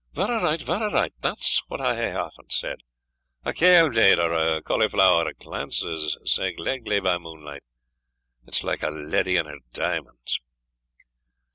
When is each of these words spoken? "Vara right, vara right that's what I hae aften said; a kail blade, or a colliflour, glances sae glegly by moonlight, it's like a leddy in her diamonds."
"Vara 0.13 0.41
right, 0.41 0.61
vara 0.63 0.89
right 0.91 1.13
that's 1.21 1.59
what 1.69 1.79
I 1.79 1.93
hae 1.95 2.11
aften 2.11 2.49
said; 2.49 2.81
a 3.45 3.53
kail 3.53 3.87
blade, 3.91 4.17
or 4.17 4.33
a 4.33 4.63
colliflour, 4.63 5.31
glances 5.37 6.17
sae 6.25 6.53
glegly 6.53 6.99
by 6.99 7.19
moonlight, 7.19 7.61
it's 8.47 8.63
like 8.63 8.81
a 8.81 8.89
leddy 8.89 9.37
in 9.37 9.45
her 9.45 9.59
diamonds." 9.73 10.39